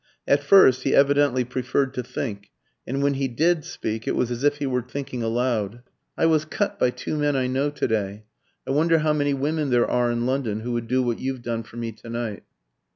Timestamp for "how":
8.97-9.13